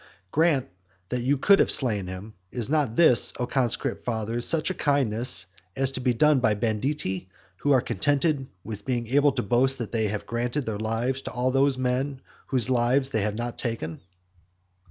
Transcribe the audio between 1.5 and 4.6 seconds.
have slain him, is not this, O conscript fathers,